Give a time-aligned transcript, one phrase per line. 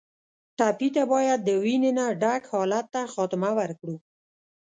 [0.57, 3.95] ټپي ته باید د وینې نه ډک حالت ته خاتمه ورکړو.